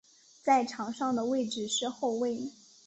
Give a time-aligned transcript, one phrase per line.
[0.41, 2.51] 在场上的位置是后卫。